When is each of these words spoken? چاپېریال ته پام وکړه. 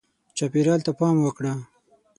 چاپېریال 0.37 0.79
ته 0.85 0.91
پام 0.99 1.15
وکړه. 1.21 1.53